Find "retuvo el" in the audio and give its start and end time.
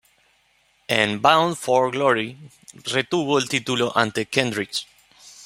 2.85-3.47